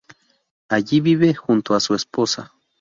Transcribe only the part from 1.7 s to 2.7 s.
a su esposa.